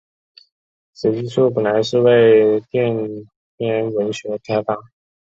[0.93, 2.91] 此技术本来是为射电
[3.55, 4.75] 天文学开发。